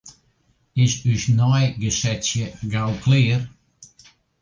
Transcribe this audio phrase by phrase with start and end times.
[0.85, 3.41] Is ús neigesetsje gau klear?